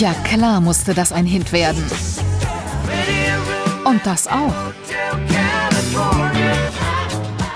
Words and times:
Ja 0.00 0.14
klar 0.24 0.62
musste 0.62 0.94
das 0.94 1.12
ein 1.12 1.26
Hit 1.26 1.52
werden. 1.52 1.84
Und 3.84 4.00
das 4.06 4.26
auch. 4.28 4.54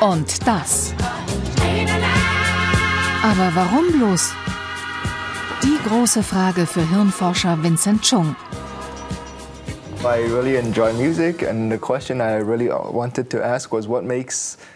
Und 0.07 0.47
das. 0.47 0.93
Aber 3.23 3.51
warum 3.55 3.91
bloß? 3.93 4.35
Die 5.63 5.89
große 5.89 6.23
Frage 6.23 6.67
für 6.67 6.87
Hirnforscher 6.87 7.63
Vincent 7.63 8.03
Chung. 8.03 8.37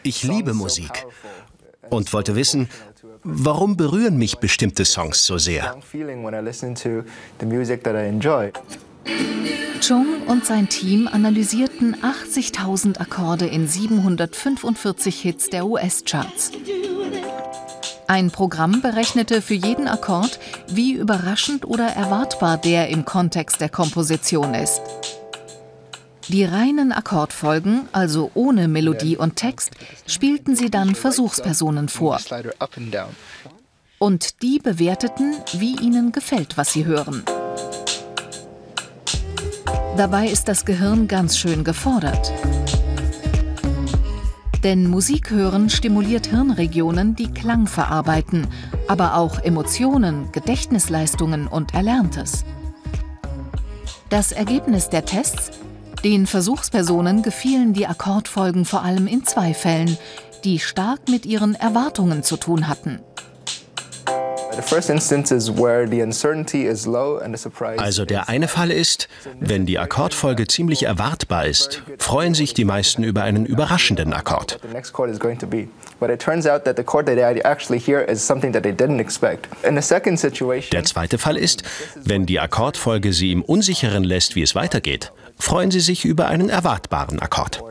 Ich 0.05 0.23
liebe 0.23 0.55
Musik 0.55 1.07
und 1.91 2.15
wollte 2.15 2.35
wissen, 2.35 2.71
warum 3.31 3.77
berühren 3.77 4.17
mich 4.17 4.39
bestimmte 4.39 4.85
Songs 4.85 5.25
so 5.25 5.39
sehr? 5.39 5.77
Chung 9.81 10.23
und 10.27 10.45
sein 10.45 10.69
Team 10.69 11.09
analysierten 11.09 11.97
80.000 11.97 12.99
Akkorde 12.99 13.47
in 13.47 13.69
745 13.69 15.21
Hits 15.21 15.51
der 15.51 15.67
US-Charts. 15.67 16.53
Ein 18.07 18.31
Programm 18.31 18.81
berechnete 18.81 19.43
für 19.43 19.55
jeden 19.55 19.87
Akkord, 19.87 20.41
wie 20.69 20.93
überraschend 20.93 21.67
oder 21.67 21.89
erwartbar 21.89 22.57
der 22.57 22.89
im 22.89 23.05
Kontext 23.05 23.61
der 23.61 23.69
Komposition 23.69 24.55
ist. 24.55 24.81
Die 26.29 26.45
reinen 26.45 26.93
Akkordfolgen, 26.93 27.89
also 27.93 28.31
ohne 28.35 28.69
Melodie 28.69 29.17
und 29.17 29.37
Text, 29.37 29.71
spielten 30.07 30.55
sie 30.55 30.71
dann 30.71 30.95
Versuchspersonen 30.95 31.89
vor. 31.89 32.21
Und 33.99 34.43
die 34.43 34.59
bewerteten, 34.59 35.35
wie 35.55 35.77
ihnen 35.77 36.13
gefällt, 36.13 36.59
was 36.59 36.73
sie 36.73 36.85
hören. 36.85 37.25
Dabei 39.97 40.29
ist 40.29 40.49
das 40.49 40.67
Gehirn 40.67 41.09
ganz 41.09 41.39
schön 41.39 41.65
gefordert. 41.65 42.31
Denn 44.63 44.87
Musik 44.87 45.31
hören 45.31 45.71
stimuliert 45.71 46.27
Hirnregionen, 46.27 47.17
die 47.17 47.33
Klang 47.33 47.67
verarbeiten, 47.67 48.47
aber 48.87 49.17
auch 49.17 49.39
Emotionen, 49.39 50.31
Gedächtnisleistungen 50.33 51.47
und 51.47 51.73
Erlerntes. 51.75 52.45
Das 54.11 54.33
Ergebnis 54.33 54.91
der 54.91 55.05
Tests 55.05 55.53
den 56.05 56.27
Versuchspersonen 56.27 57.23
gefielen 57.23 57.73
die 57.73 57.87
Akkordfolgen 57.87 58.65
vor 58.65 58.83
allem 58.83 59.07
in 59.07 59.25
zwei 59.25 59.55
Fällen, 59.55 59.97
die 60.45 60.59
stark 60.59 61.09
mit 61.09 61.27
ihren 61.27 61.55
Erwartungen 61.55 62.23
zu 62.23 62.37
tun 62.37 62.69
hatten. 62.69 63.01
Also 67.79 68.05
der 68.05 68.29
eine 68.29 68.49
Fall 68.49 68.71
ist, 68.73 69.09
wenn 69.39 69.67
die 69.67 69.79
Akkordfolge 69.79 70.47
ziemlich 70.49 70.83
erwartbar 70.83 71.47
ist, 71.47 71.83
freuen 71.99 72.35
sich 72.35 72.55
die 72.55 72.65
meisten 72.65 73.05
über 73.05 73.23
einen 73.23 73.47
überraschenden 73.47 74.13
Akkord. 74.13 74.59
Der 80.73 80.85
zweite 80.85 81.19
Fall 81.19 81.37
ist, 81.37 81.63
wenn 81.95 82.27
die 82.27 82.41
Akkordfolge 82.41 83.13
sie 83.13 83.31
im 83.31 83.43
Unsicheren 83.43 84.03
lässt, 84.03 84.35
wie 84.35 84.43
es 84.43 84.57
weitergeht, 84.57 85.13
freuen 85.39 85.71
sie 85.71 85.81
sich 85.81 86.05
über 86.05 86.27
einen 86.27 86.49
erwartbaren 86.49 87.21
Akkord. 87.21 87.63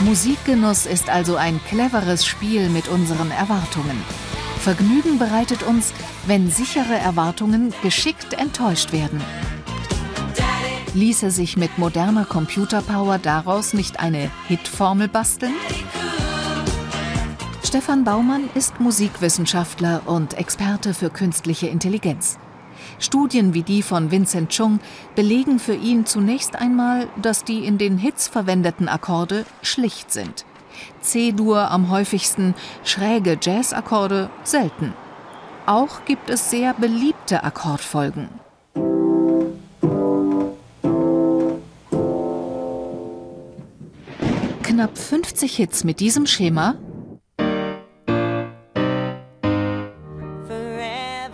Musikgenuss 0.00 0.86
ist 0.86 1.10
also 1.10 1.36
ein 1.36 1.60
cleveres 1.68 2.24
Spiel 2.24 2.68
mit 2.68 2.88
unseren 2.88 3.30
Erwartungen. 3.30 4.02
Vergnügen 4.60 5.18
bereitet 5.18 5.62
uns, 5.62 5.92
wenn 6.26 6.50
sichere 6.50 6.94
Erwartungen 6.94 7.72
geschickt 7.82 8.34
enttäuscht 8.34 8.92
werden. 8.92 9.20
Ließe 10.94 11.30
sich 11.30 11.56
mit 11.56 11.78
moderner 11.78 12.24
Computerpower 12.24 13.18
daraus 13.18 13.72
nicht 13.72 14.00
eine 14.00 14.30
Hitformel 14.46 15.08
basteln? 15.08 15.54
Stefan 17.62 18.04
Baumann 18.04 18.48
ist 18.54 18.80
Musikwissenschaftler 18.80 20.02
und 20.06 20.34
Experte 20.34 20.94
für 20.94 21.10
künstliche 21.10 21.66
Intelligenz. 21.66 22.38
Studien 22.98 23.54
wie 23.54 23.62
die 23.62 23.82
von 23.82 24.10
Vincent 24.10 24.50
Chung 24.50 24.80
belegen 25.14 25.58
für 25.58 25.74
ihn 25.74 26.06
zunächst 26.06 26.56
einmal, 26.56 27.08
dass 27.20 27.44
die 27.44 27.64
in 27.64 27.78
den 27.78 27.98
Hits 27.98 28.28
verwendeten 28.28 28.88
Akkorde 28.88 29.44
schlicht 29.62 30.12
sind. 30.12 30.44
C-Dur 31.00 31.70
am 31.70 31.90
häufigsten, 31.90 32.54
schräge 32.84 33.38
Jazzakkorde 33.40 34.30
selten. 34.44 34.94
Auch 35.66 36.04
gibt 36.04 36.30
es 36.30 36.50
sehr 36.50 36.74
beliebte 36.74 37.44
Akkordfolgen. 37.44 38.28
Knapp 44.62 44.96
50 44.96 45.56
Hits 45.56 45.84
mit 45.84 46.00
diesem 46.00 46.26
Schema 46.26 46.76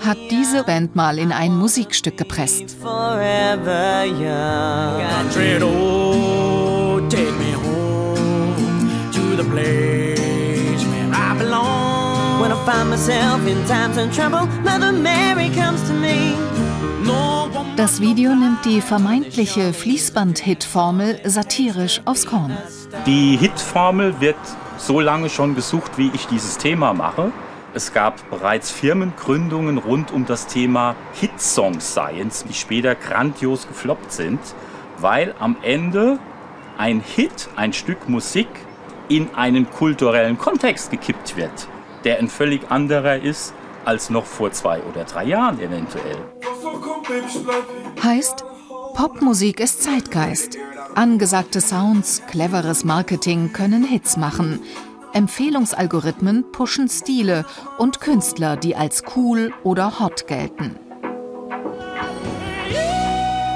hat 0.04 0.18
diese 0.30 0.64
Band 0.64 0.94
mal 0.94 1.18
in 1.18 1.32
ein 1.32 1.56
Musikstück 1.56 2.16
gepresst. 2.16 2.76
Das 17.76 18.00
Video 18.00 18.34
nimmt 18.34 18.64
die 18.64 18.80
vermeintliche 18.80 19.72
Fließband-Hit-Formel 19.72 21.20
satirisch 21.24 22.00
aufs 22.04 22.26
Korn. 22.26 22.56
Die 23.06 23.36
Hit-Formel 23.36 24.20
wird 24.20 24.36
so 24.78 25.00
lange 25.00 25.28
schon 25.28 25.54
gesucht, 25.54 25.98
wie 25.98 26.10
ich 26.14 26.26
dieses 26.26 26.58
Thema 26.58 26.92
mache. 26.92 27.32
Es 27.76 27.92
gab 27.92 28.30
bereits 28.30 28.70
Firmengründungen 28.70 29.78
rund 29.78 30.12
um 30.12 30.26
das 30.26 30.46
Thema 30.46 30.94
Hitsong 31.14 31.80
Science, 31.80 32.44
die 32.48 32.54
später 32.54 32.94
grandios 32.94 33.66
gefloppt 33.66 34.12
sind, 34.12 34.38
weil 34.98 35.34
am 35.40 35.56
Ende 35.60 36.20
ein 36.78 37.00
Hit, 37.00 37.48
ein 37.56 37.72
Stück 37.72 38.08
Musik 38.08 38.46
in 39.08 39.34
einen 39.34 39.68
kulturellen 39.68 40.38
Kontext 40.38 40.92
gekippt 40.92 41.36
wird, 41.36 41.66
der 42.04 42.20
ein 42.20 42.28
völlig 42.28 42.70
anderer 42.70 43.16
ist 43.16 43.52
als 43.84 44.08
noch 44.08 44.24
vor 44.24 44.52
zwei 44.52 44.80
oder 44.82 45.02
drei 45.02 45.24
Jahren 45.24 45.58
eventuell. 45.58 46.16
Heißt, 48.04 48.44
Popmusik 48.94 49.58
ist 49.58 49.82
Zeitgeist. 49.82 50.56
Angesagte 50.94 51.60
Sounds, 51.60 52.22
cleveres 52.30 52.84
Marketing 52.84 53.52
können 53.52 53.82
Hits 53.82 54.16
machen. 54.16 54.60
Empfehlungsalgorithmen 55.14 56.50
pushen 56.50 56.88
Stile 56.88 57.44
und 57.78 58.00
Künstler, 58.00 58.56
die 58.56 58.74
als 58.74 59.04
cool 59.14 59.52
oder 59.62 60.00
hot 60.00 60.26
gelten. 60.26 60.76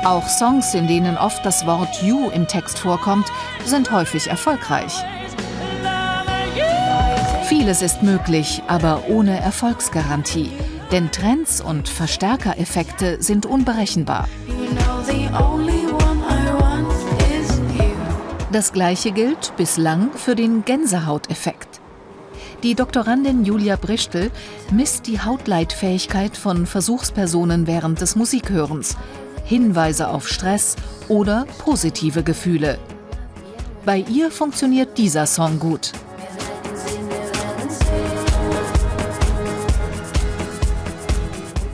Auch 0.05 0.29
Songs, 0.29 0.73
in 0.75 0.87
denen 0.87 1.19
oft 1.19 1.45
das 1.45 1.67
Wort 1.67 2.01
You 2.01 2.31
im 2.31 2.47
Text 2.47 2.79
vorkommt, 2.79 3.27
sind 3.65 3.91
häufig 3.91 4.29
erfolgreich. 4.29 4.93
Vieles 7.49 7.83
ist 7.83 8.05
möglich, 8.05 8.63
aber 8.69 9.09
ohne 9.09 9.41
Erfolgsgarantie. 9.41 10.53
Denn 10.93 11.11
Trends 11.11 11.61
und 11.61 11.89
Verstärkereffekte 11.89 13.21
sind 13.21 13.47
unberechenbar. 13.47 14.29
Das 18.50 18.72
gleiche 18.72 19.12
gilt 19.12 19.53
bislang 19.59 20.10
für 20.14 20.34
den 20.34 20.64
Gänsehauteffekt. 20.64 21.82
Die 22.62 22.75
Doktorandin 22.75 23.44
Julia 23.44 23.76
Brichtel 23.76 24.30
misst 24.72 25.06
die 25.06 25.21
Hautleitfähigkeit 25.21 26.34
von 26.34 26.65
Versuchspersonen 26.65 27.66
während 27.66 28.00
des 28.00 28.16
Musikhörens, 28.16 28.97
Hinweise 29.45 30.09
auf 30.09 30.27
Stress 30.27 30.77
oder 31.09 31.45
positive 31.59 32.22
Gefühle. 32.22 32.78
Bei 33.84 33.98
ihr 33.98 34.30
funktioniert 34.30 34.97
dieser 34.97 35.27
Song 35.27 35.59
gut. 35.60 35.92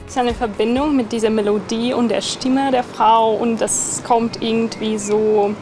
Es 0.07 0.11
ist 0.11 0.17
eine 0.17 0.33
Verbindung 0.33 0.97
mit 0.97 1.13
dieser 1.13 1.29
Melodie 1.29 1.93
und 1.93 2.09
der 2.09 2.21
Stimme 2.21 2.69
der 2.71 2.83
Frau 2.83 3.33
und 3.33 3.61
das 3.61 4.01
kommt 4.05 4.41
irgendwie 4.41 4.97
so 4.97 5.55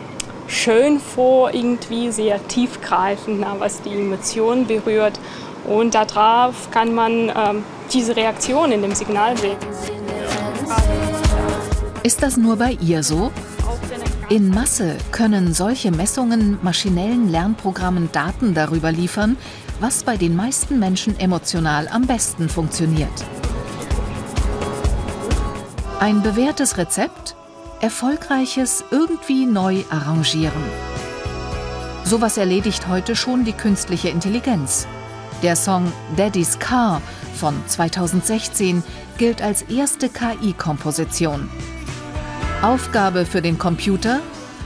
schön 0.53 0.99
vor, 0.99 1.53
irgendwie 1.53 2.11
sehr 2.11 2.45
tiefgreifend, 2.47 3.45
was 3.59 3.81
die 3.81 3.93
Emotionen 3.93 4.67
berührt. 4.67 5.19
Und 5.65 5.95
darauf 5.95 6.69
kann 6.71 6.93
man 6.93 7.29
ähm, 7.29 7.63
diese 7.91 8.15
Reaktion 8.15 8.71
in 8.71 8.81
dem 8.81 8.95
Signal 8.95 9.37
sehen. 9.37 9.57
Ist 12.03 12.21
das 12.21 12.37
nur 12.37 12.57
bei 12.57 12.77
ihr 12.81 13.01
so? 13.01 13.31
In 14.29 14.49
Masse 14.49 14.97
können 15.11 15.53
solche 15.53 15.91
Messungen 15.91 16.57
maschinellen 16.61 17.29
Lernprogrammen 17.29 18.09
Daten 18.11 18.53
darüber 18.53 18.91
liefern, 18.91 19.37
was 19.79 20.03
bei 20.03 20.17
den 20.17 20.35
meisten 20.35 20.79
Menschen 20.79 21.19
emotional 21.19 21.87
am 21.87 22.07
besten 22.07 22.49
funktioniert. 22.49 23.09
Ein 25.99 26.21
bewährtes 26.21 26.77
Rezept? 26.77 27.35
Erfolgreiches 27.83 28.81
irgendwie 28.91 29.45
neu 29.45 29.83
arrangieren. 29.89 30.63
Sowas 32.05 32.37
erledigt 32.37 32.87
heute 32.87 33.13
schon 33.13 33.43
die 33.43 33.51
künstliche 33.51 34.07
Intelligenz. 34.07 34.87
Der 35.41 35.57
Song 35.57 35.91
Daddy's 36.15 36.57
Car 36.59 37.01
von 37.35 37.53
2016 37.67 38.83
gilt 39.17 39.41
als 39.41 39.63
erste 39.63 40.07
KI-Komposition. 40.07 41.49
Aufgabe 42.61 43.25
für 43.25 43.41
den 43.41 43.57
Computer? 43.57 44.21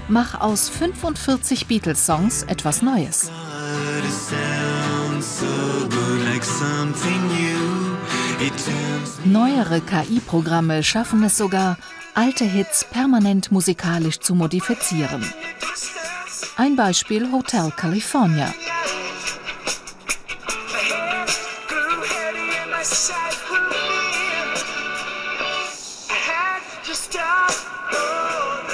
Mach 0.08 0.40
aus 0.40 0.70
45 0.70 1.66
Beatles-Songs 1.66 2.44
etwas 2.44 2.84
Neues. 2.84 3.32
Neuere 9.26 9.82
KI-Programme 9.82 10.84
schaffen 10.84 11.24
es 11.24 11.36
sogar, 11.36 11.78
alte 12.18 12.46
Hits 12.46 12.84
permanent 12.84 13.52
musikalisch 13.52 14.20
zu 14.20 14.34
modifizieren. 14.34 15.24
Ein 16.56 16.76
Beispiel 16.76 17.32
Hotel 17.32 17.72
California. 17.76 18.52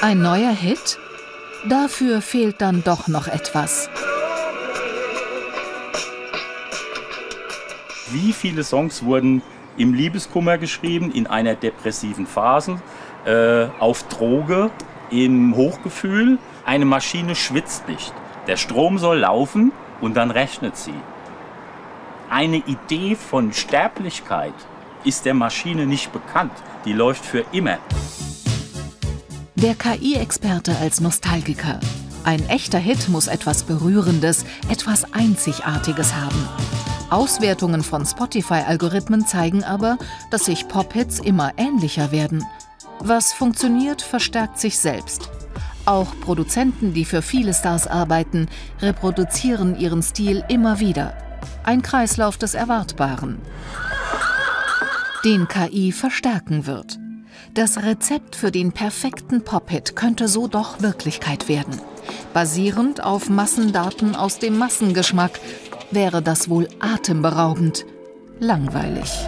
Ein 0.01 0.21
neuer 0.21 0.51
Hit? 0.51 0.97
Dafür 1.67 2.21
fehlt 2.21 2.61
dann 2.61 2.81
doch 2.85 3.09
noch 3.09 3.27
etwas. 3.27 3.89
Wie 8.09 8.31
viele 8.31 8.63
Songs 8.63 9.03
wurden 9.03 9.41
im 9.77 9.93
Liebeskummer 9.93 10.57
geschrieben, 10.57 11.11
in 11.11 11.27
einer 11.27 11.55
depressiven 11.55 12.27
Phase, 12.27 12.81
äh, 13.25 13.67
auf 13.79 14.03
Droge, 14.03 14.71
im 15.09 15.55
Hochgefühl? 15.55 16.37
Eine 16.65 16.85
Maschine 16.85 17.35
schwitzt 17.35 17.87
nicht. 17.87 18.13
Der 18.47 18.57
Strom 18.57 18.97
soll 18.97 19.19
laufen 19.19 19.71
und 20.01 20.15
dann 20.15 20.31
rechnet 20.31 20.77
sie. 20.77 20.93
Eine 22.29 22.57
Idee 22.57 23.15
von 23.15 23.53
Sterblichkeit 23.53 24.53
ist 25.03 25.25
der 25.25 25.33
Maschine 25.33 25.85
nicht 25.85 26.11
bekannt. 26.11 26.53
Die 26.85 26.93
läuft 26.93 27.25
für 27.25 27.45
immer. 27.51 27.77
Der 29.55 29.75
KI-Experte 29.75 30.75
als 30.81 30.99
Nostalgiker. 30.99 31.79
Ein 32.23 32.47
echter 32.49 32.79
Hit 32.79 33.09
muss 33.09 33.27
etwas 33.27 33.63
Berührendes, 33.63 34.45
etwas 34.69 35.13
Einzigartiges 35.13 36.15
haben. 36.15 36.47
Auswertungen 37.13 37.83
von 37.83 38.07
Spotify-Algorithmen 38.07 39.27
zeigen 39.27 39.63
aber, 39.63 40.00
dass 40.31 40.45
sich 40.45 40.68
Pop-Hits 40.68 41.19
immer 41.19 41.51
ähnlicher 41.57 42.12
werden. 42.12 42.44
Was 42.98 43.33
funktioniert, 43.33 44.01
verstärkt 44.01 44.60
sich 44.60 44.80
selbst. 44.80 45.30
Auch 45.86 46.07
Produzenten, 46.21 46.94
die 46.94 47.06
für 47.06 47.21
viele 47.21 47.54
Stars 47.54 47.86
arbeiten, 47.86 48.48
reproduzieren 48.81 49.77
ihren 49.77 50.01
Stil 50.01 50.44
immer 50.50 50.80
wieder. 50.80 51.15
Ein 51.63 51.83
Kreislauf 51.83 52.38
des 52.38 52.56
Erwartbaren, 52.56 53.38
den 55.24 55.48
KI 55.48 55.92
verstärken 55.92 56.65
wird. 56.65 56.98
Das 57.54 57.83
Rezept 57.83 58.36
für 58.36 58.50
den 58.50 58.71
perfekten 58.71 59.44
Pop-Hit 59.44 59.95
könnte 59.95 60.27
so 60.27 60.48
doch 60.48 60.81
Wirklichkeit 60.81 61.48
werden. 61.48 61.80
Basierend 62.33 63.04
auf 63.04 63.30
Massendaten 63.30 64.15
aus 64.15 64.39
dem 64.39 64.57
Massengeschmack 64.57 65.39
wäre 65.93 66.21
das 66.21 66.49
wohl 66.49 66.67
atemberaubend 66.79 67.85
langweilig. 68.39 69.27